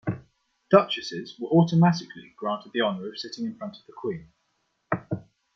Duchesses 0.71 1.37
were 1.39 1.49
automatically 1.49 2.33
granted 2.35 2.71
the 2.73 2.81
honor 2.81 3.09
of 3.09 3.19
sitting 3.19 3.45
in 3.45 3.55
front 3.55 3.77
of 3.77 3.85
the 3.85 3.93
queen. 3.95 4.31